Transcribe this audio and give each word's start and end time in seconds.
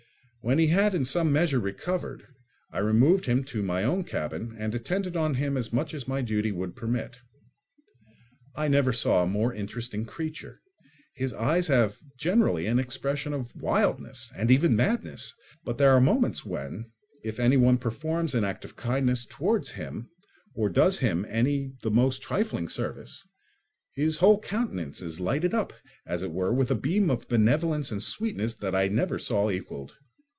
When 0.43 0.57
he 0.57 0.69
had 0.69 0.95
in 0.95 1.05
some 1.05 1.31
measure 1.31 1.59
recovered, 1.59 2.25
I 2.71 2.79
removed 2.79 3.27
him 3.27 3.43
to 3.43 3.61
my 3.61 3.83
own 3.83 4.03
cabin 4.03 4.55
and 4.57 4.73
attended 4.73 5.15
on 5.15 5.35
him 5.35 5.55
as 5.55 5.71
much 5.71 5.93
as 5.93 6.07
my 6.07 6.23
duty 6.23 6.51
would 6.51 6.75
permit. 6.75 7.19
I 8.55 8.67
never 8.67 8.91
saw 8.91 9.21
a 9.21 9.27
more 9.27 9.53
interesting 9.53 10.03
creature: 10.03 10.59
his 11.13 11.31
eyes 11.31 11.67
have 11.67 11.99
generally 12.17 12.65
an 12.65 12.79
expression 12.79 13.33
of 13.33 13.55
wildness, 13.55 14.31
and 14.35 14.49
even 14.49 14.75
madness, 14.75 15.31
but 15.63 15.77
there 15.77 15.91
are 15.91 16.01
moments 16.01 16.43
when, 16.43 16.89
if 17.23 17.39
anyone 17.39 17.77
performs 17.77 18.33
an 18.33 18.43
act 18.43 18.65
of 18.65 18.75
kindness 18.75 19.25
towards 19.27 19.73
him 19.73 20.09
or 20.55 20.69
does 20.69 20.97
him 20.97 21.23
any 21.29 21.73
the 21.83 21.91
most 21.91 22.23
trifling 22.23 22.67
service, 22.67 23.27
his 23.93 24.17
whole 24.17 24.39
countenance 24.39 25.03
is 25.03 25.19
lighted 25.19 25.53
up, 25.53 25.71
as 26.07 26.23
it 26.23 26.31
were, 26.31 26.51
with 26.51 26.71
a 26.71 26.75
beam 26.75 27.11
of 27.11 27.27
benevolence 27.29 27.91
and 27.91 28.01
sweetness 28.01 28.55
that 28.55 28.73
I 28.73 28.87
never 28.87 29.19
saw 29.19 29.51
equalled. 29.51 29.93